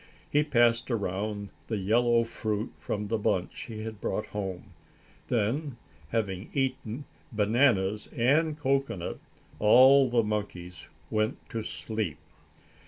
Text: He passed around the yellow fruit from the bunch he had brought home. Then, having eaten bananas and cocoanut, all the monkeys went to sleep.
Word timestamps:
He 0.31 0.41
passed 0.41 0.89
around 0.89 1.51
the 1.67 1.77
yellow 1.77 2.23
fruit 2.23 2.73
from 2.75 3.07
the 3.07 3.19
bunch 3.19 3.65
he 3.65 3.83
had 3.83 4.01
brought 4.01 4.25
home. 4.25 4.73
Then, 5.27 5.77
having 6.09 6.49
eaten 6.53 7.05
bananas 7.31 8.07
and 8.17 8.57
cocoanut, 8.57 9.19
all 9.59 10.09
the 10.09 10.23
monkeys 10.23 10.89
went 11.11 11.37
to 11.51 11.61
sleep. 11.61 12.17